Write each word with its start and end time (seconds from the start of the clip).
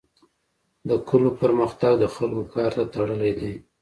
د 0.89 0.91
کلو 1.09 1.29
پرمختګ 1.41 1.93
د 1.99 2.05
خلکو 2.15 2.43
کار 2.53 2.71
ته 2.77 2.83
تړلی 2.93 3.31
دی. 3.39 3.53